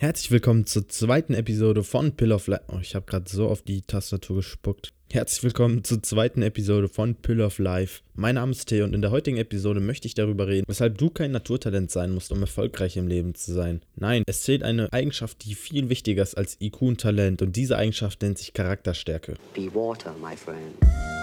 [0.00, 2.62] Herzlich willkommen zur zweiten Episode von Pill of Life.
[2.68, 4.94] Oh, ich habe gerade so auf die Tastatur gespuckt.
[5.12, 8.00] Herzlich willkommen zur zweiten Episode von Pill of Life.
[8.14, 11.10] Mein Name ist Theo und in der heutigen Episode möchte ich darüber reden, weshalb du
[11.10, 13.82] kein Naturtalent sein musst, um erfolgreich im Leben zu sein.
[13.94, 17.76] Nein, es zählt eine Eigenschaft, die viel wichtiger ist als IQ und Talent und diese
[17.76, 19.34] Eigenschaft nennt sich Charakterstärke.
[19.54, 21.19] Be water, my friend.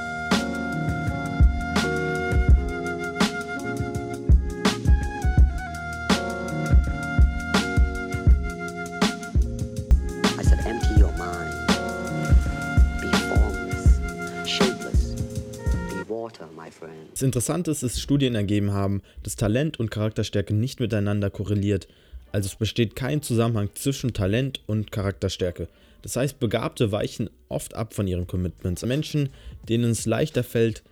[17.12, 21.88] Das Interessante ist, dass Studien ergeben haben, dass Talent und Charakterstärke nicht miteinander korreliert.
[22.31, 25.67] Also es besteht kein Zusammenhang zwischen Talent und Charakterstärke.
[26.02, 28.85] Das heißt, Begabte weichen oft ab von ihren Commitments.
[28.85, 29.30] Menschen,
[29.67, 30.84] denen es leichter fällt,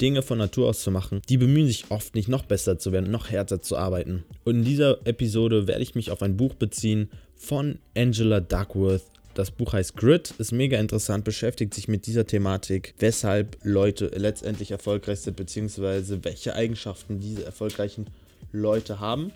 [0.00, 3.10] Dinge von Natur aus zu machen, die bemühen sich oft nicht noch besser zu werden,
[3.10, 4.24] noch härter zu arbeiten.
[4.44, 9.04] Und in dieser Episode werde ich mich auf ein Buch beziehen von Angela Duckworth.
[9.34, 14.70] Das Buch heißt Grit, ist mega interessant, beschäftigt sich mit dieser Thematik, weshalb Leute letztendlich
[14.70, 18.06] erfolgreich sind, beziehungsweise welche Eigenschaften diese erfolgreichen
[18.52, 19.32] Leute haben.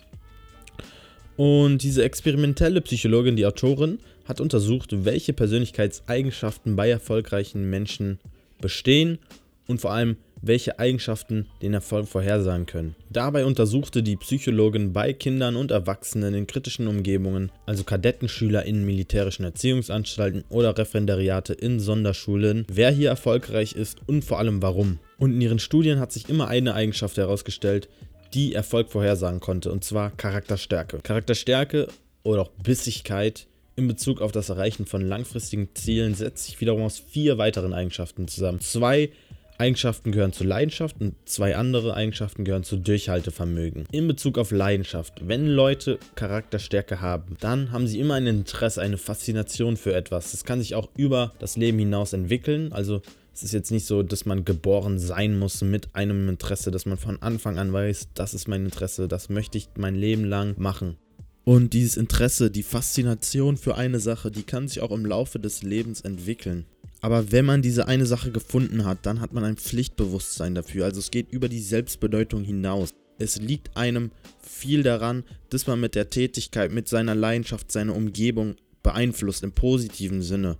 [1.35, 8.19] Und diese experimentelle Psychologin, die Autorin, hat untersucht, welche Persönlichkeitseigenschaften bei erfolgreichen Menschen
[8.61, 9.19] bestehen
[9.67, 12.95] und vor allem, welche Eigenschaften den Erfolg vorhersagen können.
[13.09, 19.43] Dabei untersuchte die Psychologin bei Kindern und Erwachsenen in kritischen Umgebungen, also Kadettenschüler in militärischen
[19.43, 24.99] Erziehungsanstalten oder Referendariate in Sonderschulen, wer hier erfolgreich ist und vor allem warum.
[25.17, 27.89] Und in ihren Studien hat sich immer eine Eigenschaft herausgestellt,
[28.33, 30.99] die Erfolg vorhersagen konnte, und zwar Charakterstärke.
[30.99, 31.87] Charakterstärke
[32.23, 36.99] oder auch Bissigkeit in Bezug auf das Erreichen von langfristigen Zielen setzt sich wiederum aus
[36.99, 38.59] vier weiteren Eigenschaften zusammen.
[38.59, 39.09] Zwei
[39.59, 43.85] Eigenschaften gehören zu Leidenschaft und zwei andere Eigenschaften gehören zu Durchhaltevermögen.
[43.91, 48.97] In Bezug auf Leidenschaft, wenn Leute Charakterstärke haben, dann haben sie immer ein Interesse, eine
[48.97, 50.31] Faszination für etwas.
[50.31, 52.71] Das kann sich auch über das Leben hinaus entwickeln.
[52.71, 53.01] Also
[53.33, 56.97] es ist jetzt nicht so, dass man geboren sein muss mit einem Interesse, dass man
[56.97, 60.97] von Anfang an weiß, das ist mein Interesse, das möchte ich mein Leben lang machen.
[61.43, 65.63] Und dieses Interesse, die Faszination für eine Sache, die kann sich auch im Laufe des
[65.63, 66.65] Lebens entwickeln.
[67.01, 70.85] Aber wenn man diese eine Sache gefunden hat, dann hat man ein Pflichtbewusstsein dafür.
[70.85, 72.89] Also es geht über die Selbstbedeutung hinaus.
[73.17, 74.11] Es liegt einem
[74.41, 80.21] viel daran, dass man mit der Tätigkeit, mit seiner Leidenschaft seine Umgebung beeinflusst im positiven
[80.21, 80.57] Sinne.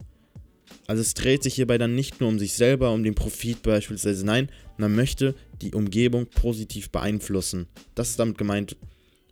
[0.87, 4.25] Also es dreht sich hierbei dann nicht nur um sich selber, um den Profit beispielsweise.
[4.25, 7.67] Nein, man möchte die Umgebung positiv beeinflussen.
[7.95, 8.75] Das ist damit gemeint,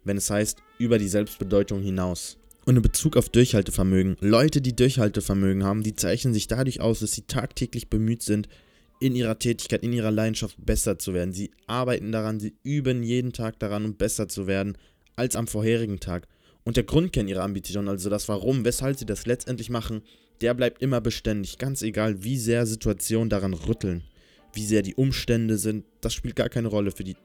[0.04, 2.37] wenn es heißt, über die Selbstbedeutung hinaus.
[2.68, 4.18] Und in Bezug auf Durchhaltevermögen.
[4.20, 8.50] Leute, die Durchhaltevermögen haben, die zeichnen sich dadurch aus, dass sie tagtäglich bemüht sind,
[9.00, 11.32] in ihrer Tätigkeit, in ihrer Leidenschaft besser zu werden.
[11.32, 14.78] Sie arbeiten daran, sie üben jeden Tag daran, um besser zu werden
[15.16, 16.28] als am vorherigen Tag.
[16.66, 20.02] Und der Grundkern ihrer Ambition, also das Warum, weshalb sie das letztendlich machen,
[20.42, 24.04] der bleibt immer beständig, ganz egal, wie sehr Situationen daran rütteln,
[24.52, 27.16] wie sehr die Umstände sind, das spielt gar keine Rolle für die.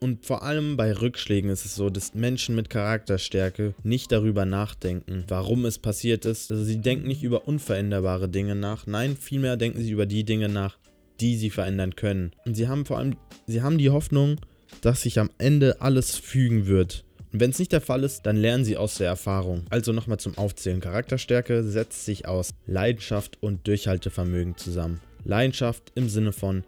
[0.00, 5.24] Und vor allem bei Rückschlägen ist es so, dass Menschen mit Charakterstärke nicht darüber nachdenken,
[5.28, 6.50] warum es passiert ist.
[6.50, 10.48] Also sie denken nicht über unveränderbare Dinge nach, nein, vielmehr denken sie über die Dinge
[10.48, 10.78] nach,
[11.20, 12.32] die sie verändern können.
[12.44, 14.36] Und sie haben vor allem, sie haben die Hoffnung,
[14.82, 17.04] dass sich am Ende alles fügen wird.
[17.32, 19.64] Und wenn es nicht der Fall ist, dann lernen sie aus der Erfahrung.
[19.70, 20.80] Also nochmal zum Aufzählen.
[20.80, 25.00] Charakterstärke setzt sich aus Leidenschaft und Durchhaltevermögen zusammen.
[25.24, 26.64] Leidenschaft im Sinne von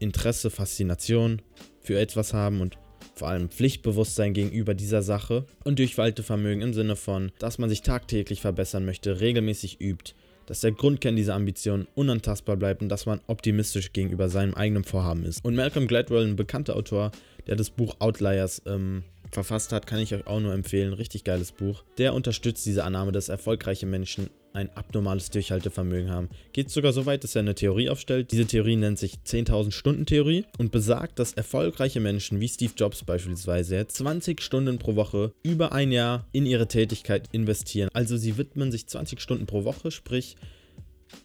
[0.00, 1.40] Interesse, Faszination
[1.82, 2.78] für etwas haben und
[3.14, 8.40] vor allem Pflichtbewusstsein gegenüber dieser Sache und Durchhaltevermögen im Sinne von, dass man sich tagtäglich
[8.40, 10.14] verbessern möchte, regelmäßig übt,
[10.46, 15.24] dass der Grundkern dieser Ambition unantastbar bleibt und dass man optimistisch gegenüber seinem eigenen Vorhaben
[15.24, 15.44] ist.
[15.44, 17.12] Und Malcolm Gladwell, ein bekannter Autor,
[17.46, 20.92] der das Buch Outliers ähm, verfasst hat, kann ich euch auch nur empfehlen.
[20.92, 21.82] Richtig geiles Buch.
[21.98, 26.28] Der unterstützt diese Annahme, dass erfolgreiche Menschen ein abnormales Durchhaltevermögen haben.
[26.52, 28.32] Geht sogar so weit, dass er eine Theorie aufstellt.
[28.32, 33.04] Diese Theorie nennt sich 10.000 Stunden Theorie und besagt, dass erfolgreiche Menschen wie Steve Jobs
[33.04, 37.88] beispielsweise 20 Stunden pro Woche über ein Jahr in ihre Tätigkeit investieren.
[37.94, 40.36] Also sie widmen sich 20 Stunden pro Woche, sprich,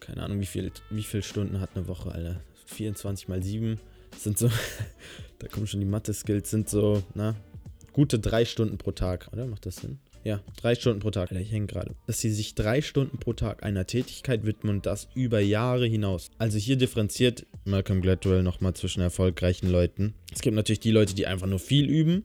[0.00, 2.40] keine Ahnung, wie viel, wie viele Stunden hat eine Woche, Alter.
[2.66, 3.78] 24 mal 7
[4.16, 4.50] sind so,
[5.38, 7.34] da kommen schon die Mathe-Skills, sind so, na,
[7.98, 9.48] gute drei Stunden pro Tag, oder?
[9.48, 9.98] Macht das Sinn?
[10.22, 11.32] Ja, drei Stunden pro Tag.
[11.32, 11.96] Ich hänge gerade.
[12.06, 16.30] Dass sie sich drei Stunden pro Tag einer Tätigkeit widmen und das über Jahre hinaus.
[16.38, 20.14] Also hier differenziert Malcolm Gladwell nochmal zwischen erfolgreichen Leuten.
[20.32, 22.22] Es gibt natürlich die Leute, die einfach nur viel üben.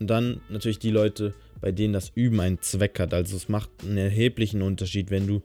[0.00, 3.14] Und dann natürlich die Leute, bei denen das Üben einen Zweck hat.
[3.14, 5.40] Also es macht einen erheblichen Unterschied, wenn du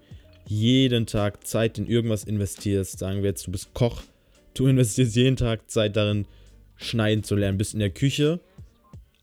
[0.47, 2.97] jeden Tag Zeit in irgendwas investierst.
[2.97, 4.01] Sagen wir jetzt, du bist Koch.
[4.55, 6.25] Du investierst jeden Tag Zeit darin,
[6.77, 8.39] schneiden zu lernen, bist in der Küche.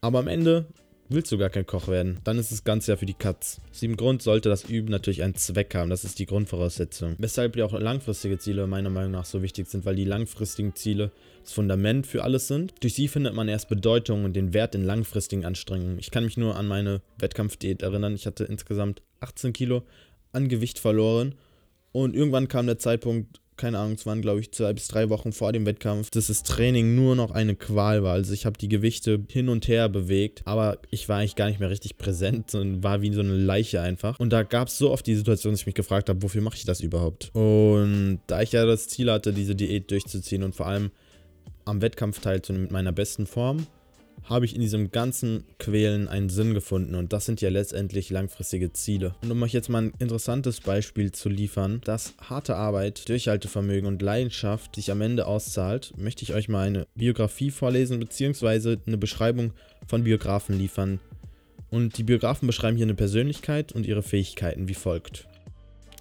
[0.00, 0.66] Aber am Ende
[1.08, 2.18] willst du gar kein Koch werden.
[2.24, 3.60] Dann ist das Ganze ja für die Katz.
[3.70, 5.90] Aus dem Grund sollte das Üben natürlich einen Zweck haben.
[5.90, 7.16] Das ist die Grundvoraussetzung.
[7.18, 11.10] Weshalb ja auch langfristige Ziele meiner Meinung nach so wichtig sind, weil die langfristigen Ziele
[11.42, 12.74] das Fundament für alles sind.
[12.80, 15.98] Durch sie findet man erst Bedeutung und den Wert in langfristigen Anstrengungen.
[15.98, 18.14] Ich kann mich nur an meine Wettkampfdiät erinnern.
[18.14, 19.82] Ich hatte insgesamt 18 Kilo
[20.32, 21.34] an Gewicht verloren.
[21.92, 25.32] Und irgendwann kam der Zeitpunkt, keine Ahnung, es waren glaube ich zwei bis drei Wochen
[25.32, 28.14] vor dem Wettkampf, dass das Training nur noch eine Qual war.
[28.14, 31.60] Also ich habe die Gewichte hin und her bewegt, aber ich war eigentlich gar nicht
[31.60, 34.18] mehr richtig präsent und war wie so eine Leiche einfach.
[34.18, 36.56] Und da gab es so oft die Situation, dass ich mich gefragt habe, wofür mache
[36.56, 37.30] ich das überhaupt?
[37.34, 40.90] Und da ich ja das Ziel hatte, diese Diät durchzuziehen und vor allem
[41.64, 43.66] am Wettkampf teilzunehmen mit meiner besten Form,
[44.24, 48.72] habe ich in diesem ganzen Quälen einen Sinn gefunden und das sind ja letztendlich langfristige
[48.72, 49.14] Ziele.
[49.22, 54.02] Und um euch jetzt mal ein interessantes Beispiel zu liefern, dass harte Arbeit, Durchhaltevermögen und
[54.02, 58.76] Leidenschaft sich am Ende auszahlt, möchte ich euch mal eine Biografie vorlesen bzw.
[58.86, 59.52] eine Beschreibung
[59.86, 61.00] von Biografen liefern.
[61.70, 65.26] Und die Biografen beschreiben hier eine Persönlichkeit und ihre Fähigkeiten wie folgt.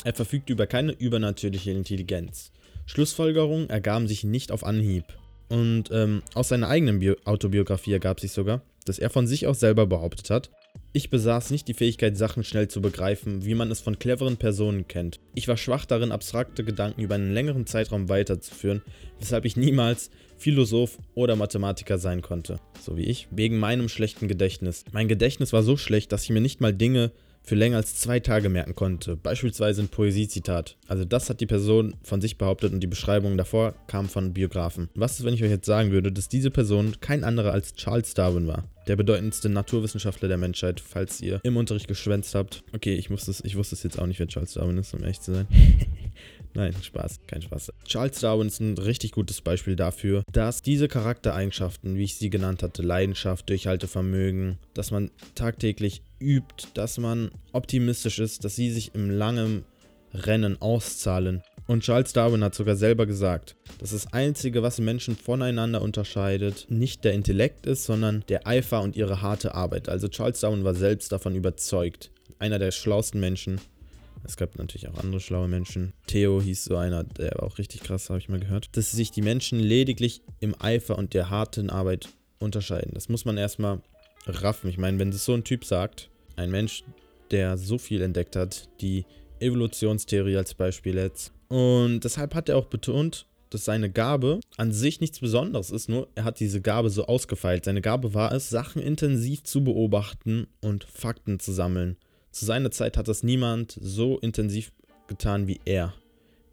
[0.04, 2.52] Er verfügt über keine übernatürliche Intelligenz.
[2.86, 5.04] Schlussfolgerungen ergaben sich nicht auf Anhieb.
[5.50, 9.60] Und ähm, aus seiner eigenen Bio Autobiografie ergab sich sogar, dass er von sich aus
[9.60, 10.50] selber behauptet hat,
[10.94, 14.88] ich besaß nicht die Fähigkeit, Sachen schnell zu begreifen, wie man es von cleveren Personen
[14.88, 15.20] kennt.
[15.36, 18.82] Ich war schwach darin, abstrakte Gedanken über einen längeren Zeitraum weiterzuführen,
[19.20, 22.60] weshalb ich niemals Philosoph oder Mathematiker sein konnte.
[22.82, 24.86] So wie ich, wegen meinem schlechten Gedächtnis.
[24.92, 27.12] Mein Gedächtnis war so schlecht, dass ich mir nicht mal Dinge
[27.48, 29.16] für länger als zwei Tage merken konnte.
[29.16, 30.76] Beispielsweise ein Poesiezitat.
[30.88, 34.90] Also das hat die Person von sich behauptet und die Beschreibung davor kam von Biografen.
[34.96, 38.14] Was ist, wenn ich euch jetzt sagen würde, dass diese Person kein anderer als Charles
[38.14, 38.66] Darwin war?
[38.88, 42.64] Der bedeutendste Naturwissenschaftler der Menschheit, falls ihr im Unterricht geschwänzt habt.
[42.74, 45.02] Okay, ich, muss das, ich wusste es jetzt auch nicht, wer Charles Darwin ist, um
[45.02, 45.48] ehrlich zu sein.
[46.54, 47.72] Nein, Spaß, kein Spaß.
[47.86, 52.64] Charles Darwin ist ein richtig gutes Beispiel dafür, dass diese Charaktereigenschaften, wie ich sie genannt
[52.64, 59.10] hatte, Leidenschaft, Durchhaltevermögen, dass man tagtäglich übt, dass man optimistisch ist, dass sie sich im
[59.10, 59.66] langen
[60.14, 61.44] Rennen auszahlen.
[61.68, 67.04] Und Charles Darwin hat sogar selber gesagt, dass das Einzige, was Menschen voneinander unterscheidet, nicht
[67.04, 69.90] der Intellekt ist, sondern der Eifer und ihre harte Arbeit.
[69.90, 72.12] Also Charles Darwin war selbst davon überzeugt.
[72.40, 73.60] Einer der schlauesten Menschen
[74.24, 75.94] es gab natürlich auch andere schlaue Menschen.
[76.08, 78.76] Theo hieß so einer, der war auch richtig krass, habe ich mal gehört.
[78.76, 82.10] Dass sich die Menschen lediglich im Eifer und der harten Arbeit
[82.40, 82.92] unterscheiden.
[82.94, 83.82] Das muss man erstmal
[84.30, 84.70] raffen.
[84.70, 86.84] Ich meine, wenn es so ein Typ sagt, ein Mensch,
[87.32, 89.06] der so viel entdeckt hat, die
[89.40, 91.34] Evolutionstheorie als Beispiel jetzt.
[91.50, 96.10] Und deshalb hat er auch betont, dass seine Gabe an sich nichts Besonderes ist, nur
[96.16, 97.66] er hat diese Gabe so ausgefeilt.
[97.66, 101.98] Seine Gabe war es, Sachen intensiv zu beobachten und Fakten zu sammeln.
[102.32, 104.72] Zu seiner Zeit hat das niemand so intensiv
[105.08, 105.94] getan wie er.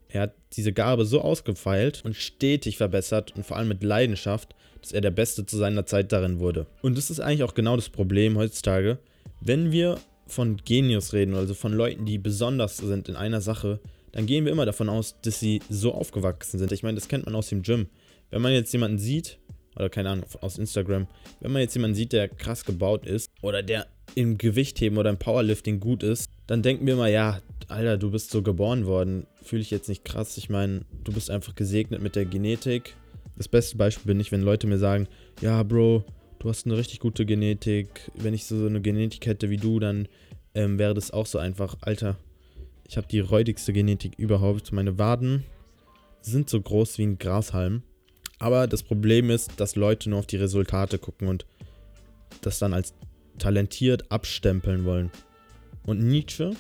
[0.08, 4.92] Er hat diese Gabe so ausgefeilt und stetig verbessert und vor allem mit Leidenschaft, dass
[4.92, 6.66] er der Beste zu seiner Zeit darin wurde.
[6.82, 8.98] Und das ist eigentlich auch genau das Problem heutzutage.
[9.40, 13.80] Wenn wir von Genius reden, also von Leuten, die besonders sind in einer Sache,
[14.12, 16.70] dann gehen wir immer davon aus, dass sie so aufgewachsen sind.
[16.70, 17.86] Ich meine, das kennt man aus dem Gym.
[18.30, 19.38] Wenn man jetzt jemanden sieht,
[19.74, 21.08] oder keine Ahnung, aus Instagram,
[21.40, 25.18] wenn man jetzt jemanden sieht, der krass gebaut ist oder der im Gewichtheben oder im
[25.18, 29.26] Powerlifting gut ist, dann denken wir mal, ja, Alter, du bist so geboren worden.
[29.42, 30.36] Fühle ich jetzt nicht krass.
[30.36, 32.94] Ich meine, du bist einfach gesegnet mit der Genetik.
[33.36, 35.08] Das beste Beispiel bin ich, wenn Leute mir sagen,
[35.40, 36.04] ja, Bro,
[36.38, 38.10] du hast eine richtig gute Genetik.
[38.14, 40.08] Wenn ich so eine Genetik hätte wie du, dann
[40.54, 41.76] ähm, wäre das auch so einfach.
[41.80, 42.16] Alter,
[42.86, 44.72] ich habe die räudigste Genetik überhaupt.
[44.72, 45.44] Meine Waden
[46.20, 47.82] sind so groß wie ein Grashalm.
[48.38, 51.46] Aber das Problem ist, dass Leute nur auf die Resultate gucken und
[52.40, 52.94] das dann als
[53.38, 55.10] talentiert abstempeln wollen.
[55.84, 56.52] Und Nietzsche,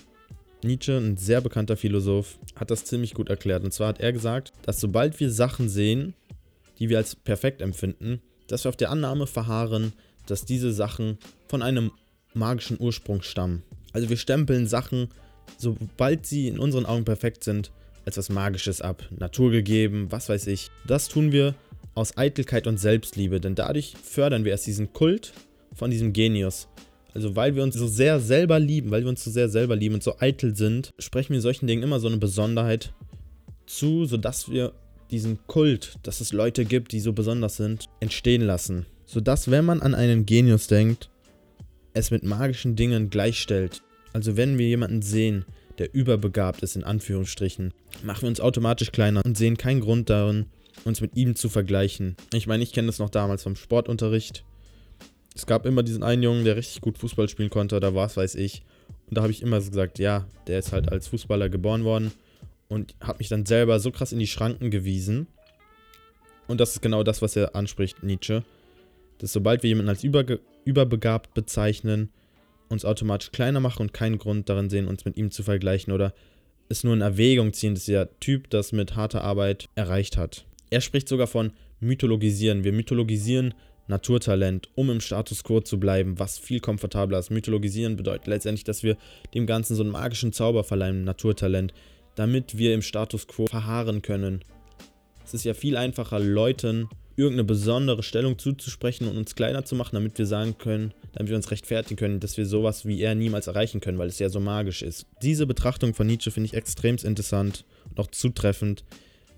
[0.62, 3.64] Nietzsche, ein sehr bekannter Philosoph, hat das ziemlich gut erklärt.
[3.64, 6.14] Und zwar hat er gesagt, dass sobald wir Sachen sehen,
[6.78, 9.92] die wir als perfekt empfinden, dass wir auf der Annahme verharren,
[10.26, 11.92] dass diese Sachen von einem
[12.34, 13.62] magischen Ursprung stammen.
[13.92, 15.08] Also wir stempeln Sachen,
[15.56, 17.70] sobald sie in unseren Augen perfekt sind,
[18.04, 20.70] als was Magisches ab, naturgegeben, was weiß ich.
[20.86, 21.54] Das tun wir
[21.94, 25.32] aus Eitelkeit und Selbstliebe, denn dadurch fördern wir erst diesen Kult
[25.72, 26.68] von diesem Genius.
[27.14, 29.94] Also weil wir uns so sehr selber lieben, weil wir uns so sehr selber lieben
[29.94, 32.92] und so eitel sind, sprechen wir solchen Dingen immer so eine Besonderheit
[33.66, 34.72] zu, sodass wir
[35.10, 38.86] diesen Kult, dass es Leute gibt, die so besonders sind, entstehen lassen.
[39.06, 41.10] Sodass, wenn man an einen Genius denkt,
[41.92, 43.82] es mit magischen Dingen gleichstellt.
[44.12, 45.44] Also wenn wir jemanden sehen,
[45.78, 50.46] der überbegabt ist, in Anführungsstrichen, machen wir uns automatisch kleiner und sehen keinen Grund darin,
[50.84, 52.16] uns mit ihm zu vergleichen.
[52.32, 54.44] Ich meine, ich kenne das noch damals vom Sportunterricht
[55.34, 58.16] es gab immer diesen einen Jungen, der richtig gut Fußball spielen konnte, da war es,
[58.16, 58.62] weiß ich.
[59.08, 62.12] Und da habe ich immer gesagt, ja, der ist halt als Fußballer geboren worden
[62.74, 65.28] und habe mich dann selber so krass in die Schranken gewiesen.
[66.46, 68.42] Und das ist genau das, was er anspricht, Nietzsche.
[69.18, 72.10] Dass sobald wir jemanden als überge überbegabt bezeichnen,
[72.68, 76.14] uns automatisch kleiner machen und keinen Grund darin sehen, uns mit ihm zu vergleichen oder
[76.68, 80.46] es nur in Erwägung ziehen, dass der Typ das mit harter Arbeit erreicht hat.
[80.70, 82.64] Er spricht sogar von mythologisieren.
[82.64, 83.54] Wir mythologisieren
[83.86, 87.30] Naturtalent, um im Status quo zu bleiben, was viel komfortabler ist.
[87.30, 88.96] Mythologisieren bedeutet letztendlich, dass wir
[89.34, 91.74] dem Ganzen so einen magischen Zauber verleihen, Naturtalent,
[92.14, 94.44] damit wir im Status quo verharren können.
[95.24, 99.94] Es ist ja viel einfacher, Leuten irgendeine besondere Stellung zuzusprechen und uns kleiner zu machen,
[99.94, 103.46] damit wir sagen können, damit wir uns rechtfertigen können, dass wir sowas wie er niemals
[103.46, 105.06] erreichen können, weil es ja so magisch ist.
[105.22, 108.84] Diese Betrachtung von Nietzsche finde ich extrem interessant und auch zutreffend,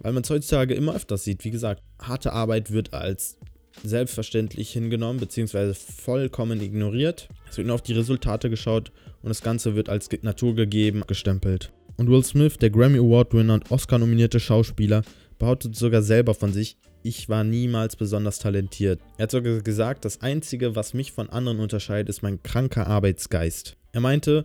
[0.00, 1.44] weil man es heutzutage immer öfters sieht.
[1.44, 3.36] Wie gesagt, harte Arbeit wird als
[3.84, 5.74] selbstverständlich hingenommen bzw.
[5.74, 7.28] vollkommen ignoriert.
[7.50, 8.90] Es wird nur auf die Resultate geschaut
[9.22, 11.72] und das Ganze wird als naturgegeben gestempelt.
[11.96, 15.02] Und Will Smith, der Grammy Award-Winner und Oscar-nominierte Schauspieler,
[15.38, 19.00] behauptet sogar selber von sich, ich war niemals besonders talentiert.
[19.16, 23.76] Er hat sogar gesagt, das Einzige, was mich von anderen unterscheidet, ist mein kranker Arbeitsgeist.
[23.92, 24.44] Er meinte,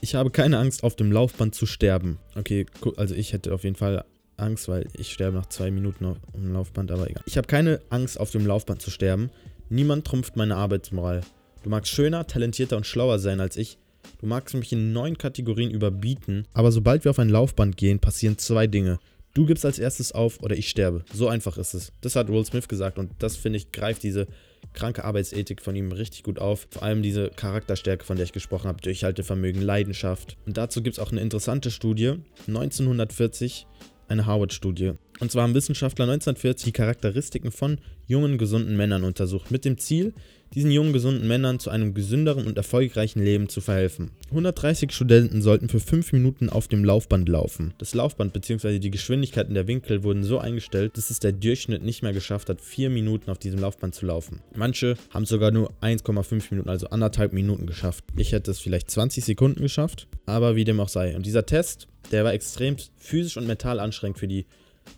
[0.00, 2.18] ich habe keine Angst, auf dem Laufband zu sterben.
[2.36, 4.04] Okay, also ich hätte auf jeden Fall
[4.36, 7.22] Angst, weil ich sterbe nach zwei Minuten auf dem Laufband, aber egal.
[7.26, 9.30] Ich habe keine Angst, auf dem Laufband zu sterben.
[9.70, 11.22] Niemand trumpft meine Arbeitsmoral.
[11.62, 13.78] Du magst schöner, talentierter und schlauer sein als ich.
[14.18, 18.38] Du magst mich in neun Kategorien überbieten, aber sobald wir auf ein Laufband gehen, passieren
[18.38, 18.98] zwei Dinge.
[19.34, 21.04] Du gibst als erstes auf oder ich sterbe.
[21.12, 21.92] So einfach ist es.
[22.00, 24.28] Das hat Will Smith gesagt und das finde ich greift diese
[24.72, 26.68] kranke Arbeitsethik von ihm richtig gut auf.
[26.70, 30.36] Vor allem diese Charakterstärke, von der ich gesprochen habe, Durchhaltevermögen, Leidenschaft.
[30.46, 32.14] Und dazu gibt es auch eine interessante Studie.
[32.46, 33.66] 1940
[34.08, 34.92] eine Harvard-Studie.
[35.20, 40.12] Und zwar haben Wissenschaftler 1940 die Charakteristiken von jungen, gesunden Männern untersucht, mit dem Ziel,
[40.54, 44.10] diesen jungen, gesunden Männern zu einem gesünderen und erfolgreichen Leben zu verhelfen.
[44.30, 47.74] 130 Studenten sollten für 5 Minuten auf dem Laufband laufen.
[47.78, 48.78] Das Laufband bzw.
[48.78, 52.60] die Geschwindigkeiten der Winkel wurden so eingestellt, dass es der Durchschnitt nicht mehr geschafft hat,
[52.60, 54.40] 4 Minuten auf diesem Laufband zu laufen.
[54.54, 58.04] Manche haben sogar nur 1,5 Minuten, also anderthalb Minuten geschafft.
[58.16, 61.16] Ich hätte es vielleicht 20 Sekunden geschafft, aber wie dem auch sei.
[61.16, 64.46] Und dieser Test, der war extrem physisch und mental anstrengend für die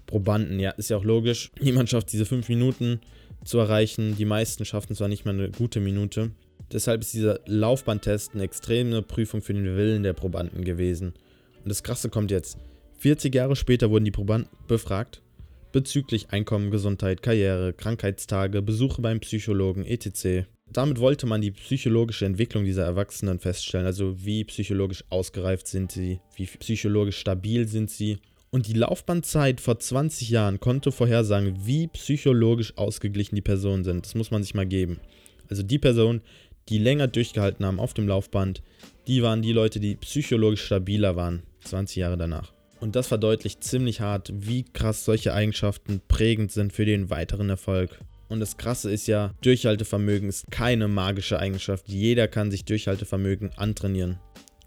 [0.06, 0.58] Probanden.
[0.58, 1.50] Ja, ist ja auch logisch.
[1.60, 3.00] Niemand schafft diese 5 Minuten
[3.46, 4.16] zu erreichen.
[4.16, 6.30] Die meisten schaffen zwar nicht mal eine gute Minute.
[6.72, 11.14] Deshalb ist dieser Laufbahntest eine extreme Prüfung für den Willen der Probanden gewesen.
[11.62, 12.58] Und das Krasse kommt jetzt.
[12.98, 15.22] 40 Jahre später wurden die Probanden befragt
[15.76, 20.46] bezüglich Einkommen, Gesundheit, Karriere, Krankheitstage, Besuche beim Psychologen, etc.
[20.72, 26.20] Damit wollte man die psychologische Entwicklung dieser Erwachsenen feststellen, also wie psychologisch ausgereift sind sie,
[26.34, 28.16] wie psychologisch stabil sind sie
[28.50, 34.06] und die Laufbahnzeit vor 20 Jahren konnte vorhersagen, wie psychologisch ausgeglichen die Personen sind.
[34.06, 35.00] Das muss man sich mal geben.
[35.48, 36.22] Also die Personen,
[36.68, 38.62] die länger durchgehalten haben auf dem Laufband,
[39.06, 42.52] die waren die Leute, die psychologisch stabiler waren, 20 Jahre danach.
[42.80, 47.98] Und das verdeutlicht ziemlich hart, wie krass solche Eigenschaften prägend sind für den weiteren Erfolg.
[48.28, 51.88] Und das Krasse ist ja, Durchhaltevermögen ist keine magische Eigenschaft.
[51.88, 54.18] Jeder kann sich Durchhaltevermögen antrainieren.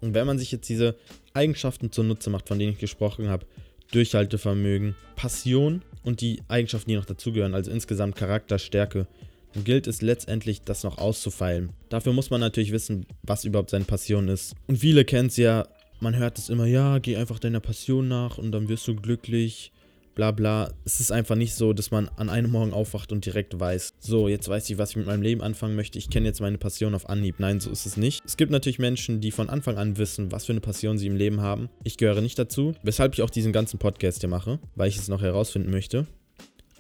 [0.02, 0.96] Und wenn man sich jetzt diese
[1.34, 3.46] Eigenschaften zunutze macht, von denen ich gesprochen habe,
[3.92, 9.08] Durchhaltevermögen, Passion und die Eigenschaften, die noch dazugehören, also insgesamt Charakterstärke,
[9.54, 11.72] dann gilt es letztendlich, das noch auszufeilen.
[11.90, 14.56] Dafür muss man natürlich wissen, was überhaupt seine Passion ist.
[14.68, 15.68] Und viele kennen es ja,
[16.00, 19.72] man hört es immer, ja, geh einfach deiner Passion nach und dann wirst du glücklich
[20.16, 20.72] bla bla.
[20.86, 24.28] Es ist einfach nicht so, dass man an einem Morgen aufwacht und direkt weiß, so,
[24.28, 25.98] jetzt weiß ich, was ich mit meinem Leben anfangen möchte.
[25.98, 27.36] Ich kenne jetzt meine Passion auf Anhieb.
[27.40, 28.22] Nein, so ist es nicht.
[28.26, 31.16] Es gibt natürlich Menschen, die von Anfang an wissen, was für eine Passion sie im
[31.16, 31.70] Leben haben.
[31.84, 35.08] Ich gehöre nicht dazu, weshalb ich auch diesen ganzen Podcast hier mache, weil ich es
[35.08, 36.06] noch herausfinden möchte.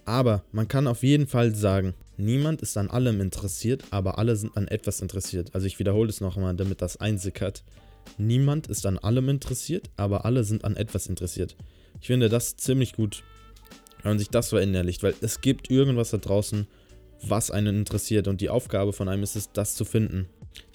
[0.05, 4.57] Aber man kann auf jeden Fall sagen, niemand ist an allem interessiert, aber alle sind
[4.57, 5.53] an etwas interessiert.
[5.53, 7.63] Also ich wiederhole es nochmal, damit das einsickert.
[8.17, 11.55] Niemand ist an allem interessiert, aber alle sind an etwas interessiert.
[12.01, 13.23] Ich finde das ziemlich gut,
[14.01, 16.67] wenn man sich das verinnerlicht, weil es gibt irgendwas da draußen,
[17.21, 20.27] was einen interessiert und die Aufgabe von einem ist es, das zu finden.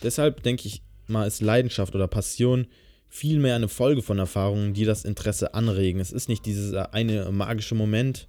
[0.02, 2.66] Deshalb denke ich mal, ist Leidenschaft oder Passion
[3.08, 6.00] vielmehr eine Folge von Erfahrungen, die das Interesse anregen.
[6.00, 8.28] Es ist nicht dieser eine magische Moment,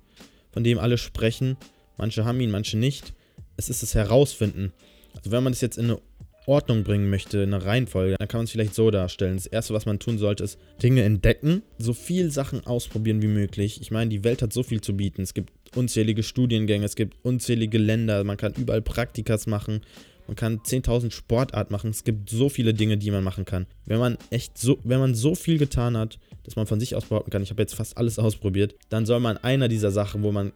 [0.51, 1.57] von dem alle sprechen.
[1.97, 3.13] Manche haben ihn, manche nicht.
[3.57, 4.73] Es ist das Herausfinden.
[5.15, 6.01] Also wenn man das jetzt in eine
[6.47, 9.35] Ordnung bringen möchte, eine Reihenfolge, dann kann man es vielleicht so darstellen.
[9.35, 13.79] Das erste, was man tun sollte, ist Dinge entdecken, so viel Sachen ausprobieren wie möglich.
[13.81, 15.21] Ich meine, die Welt hat so viel zu bieten.
[15.21, 19.81] Es gibt unzählige Studiengänge, es gibt unzählige Länder, man kann überall Praktikas machen,
[20.27, 21.91] man kann 10.000 Sportarten machen.
[21.91, 23.67] Es gibt so viele Dinge, die man machen kann.
[23.85, 27.05] Wenn man echt so, wenn man so viel getan hat, dass man von sich aus
[27.05, 30.31] behaupten kann, ich habe jetzt fast alles ausprobiert, dann soll man einer dieser Sachen, wo
[30.31, 30.51] man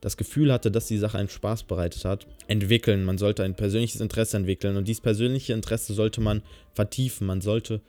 [0.00, 3.04] das Gefühl hatte, dass die Sache einen Spaß bereitet hat, entwickeln.
[3.04, 7.26] Man sollte ein persönliches Interesse entwickeln und dieses persönliche Interesse sollte man vertiefen.
[7.26, 7.80] Man sollte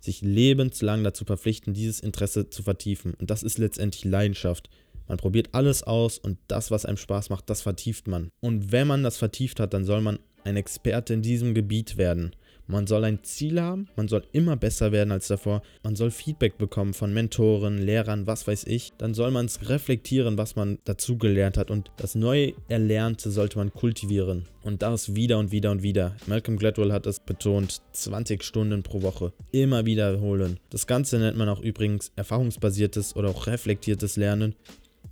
[0.00, 3.14] sich lebenslang dazu verpflichten, dieses Interesse zu vertiefen.
[3.14, 4.68] Und das ist letztendlich Leidenschaft.
[5.08, 8.30] Man probiert alles aus und das, was einem Spaß macht, das vertieft man.
[8.40, 12.34] Und wenn man das vertieft hat, dann soll man ein Experte in diesem Gebiet werden.
[12.68, 16.58] Man soll ein Ziel haben, man soll immer besser werden als davor, man soll Feedback
[16.58, 18.92] bekommen von Mentoren, Lehrern, was weiß ich.
[18.98, 23.58] Dann soll man es reflektieren, was man dazu gelernt hat und das neu Erlernte sollte
[23.58, 24.46] man kultivieren.
[24.62, 26.16] Und das wieder und wieder und wieder.
[26.26, 29.32] Malcolm Gladwell hat es betont, 20 Stunden pro Woche.
[29.52, 30.58] Immer wiederholen.
[30.70, 34.56] Das Ganze nennt man auch übrigens erfahrungsbasiertes oder auch reflektiertes Lernen.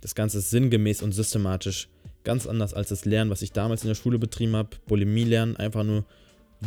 [0.01, 1.87] Das Ganze ist sinngemäß und systematisch.
[2.25, 4.71] Ganz anders als das Lernen, was ich damals in der Schule betrieben habe.
[4.87, 6.05] Bulimie lernen, einfach nur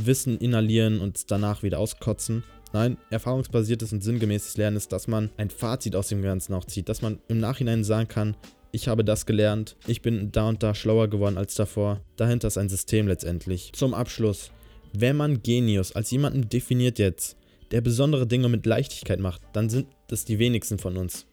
[0.04, 2.44] Wissen inhalieren und danach wieder auskotzen.
[2.72, 6.88] Nein, erfahrungsbasiertes und sinngemäßes Lernen ist, dass man ein Fazit aus dem Ganzen auch zieht,
[6.88, 8.36] dass man im Nachhinein sagen kann,
[8.70, 12.02] ich habe das gelernt, ich bin da und da schlauer geworden als davor.
[12.16, 13.72] Dahinter ist ein System letztendlich.
[13.72, 14.50] Zum Abschluss,
[14.92, 17.36] wenn man Genius als jemanden definiert jetzt,
[17.70, 21.26] der besondere Dinge mit Leichtigkeit macht, dann sind es die wenigsten von uns.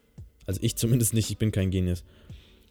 [0.46, 2.04] Also ich zumindest nicht, ich bin kein Genius.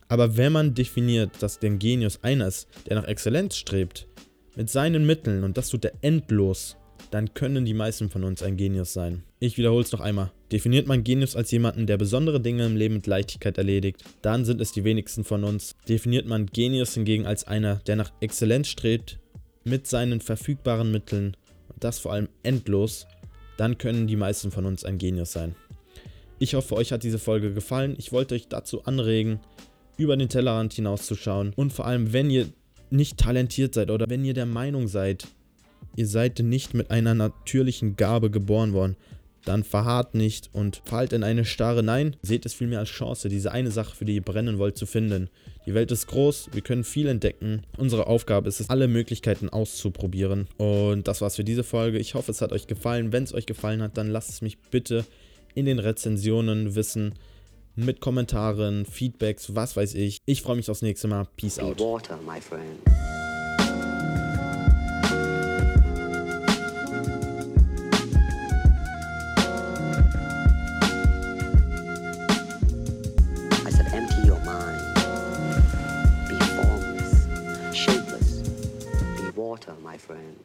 [0.08, 4.08] Aber wenn man definiert, dass der Genius einer ist, der nach Exzellenz strebt,
[4.56, 6.78] mit seinen Mitteln, und das tut er endlos,
[7.12, 9.24] dann können die meisten von uns ein Genius sein.
[9.40, 10.32] Ich wiederhole es noch einmal.
[10.52, 14.62] Definiert man Genius als jemanden, der besondere Dinge im Leben mit Leichtigkeit erledigt, dann sind
[14.62, 15.76] es die wenigsten von uns.
[15.88, 19.20] Definiert man Genius hingegen als einer, der nach Exzellenz strebt,
[19.64, 21.36] mit seinen verfügbaren Mitteln,
[21.70, 23.08] und das vor allem endlos,
[23.58, 25.56] dann können die meisten von uns ein Genius sein.
[26.38, 27.96] Ich hoffe, euch hat diese Folge gefallen.
[27.98, 29.40] Ich wollte euch dazu anregen,
[29.98, 32.48] über den Tellerrand hinauszuschauen und vor allem, wenn ihr
[32.96, 35.28] nicht talentiert seid oder wenn ihr der Meinung seid,
[35.96, 38.96] ihr seid nicht mit einer natürlichen Gabe geboren worden,
[39.46, 42.16] dann verharrt nicht und fallt in eine starre Nein.
[42.22, 45.30] Seht es vielmehr als Chance, diese eine Sache, für die ihr brennen wollt, zu finden.
[45.66, 47.62] Die Welt ist groß, wir können viel entdecken.
[47.78, 50.48] Unsere Aufgabe ist es, alle Möglichkeiten auszuprobieren.
[50.58, 52.00] Und das war's für diese Folge.
[52.00, 53.12] Ich hoffe, es hat euch gefallen.
[53.12, 55.06] Wenn es euch gefallen hat, dann lasst es mich bitte
[55.54, 57.14] in den Rezensionen wissen.
[57.78, 60.20] Mit Kommentaren, Feedbacks, was weiß ich.
[60.26, 61.28] Ich freue mich aufs nächste Mal.
[61.36, 61.78] Peace out.
[61.78, 62.80] water, my friend.
[73.66, 74.82] I said, empty your mind.
[76.30, 77.28] Be formless,
[77.76, 78.42] shapeless.
[79.18, 80.45] Be water, my friend.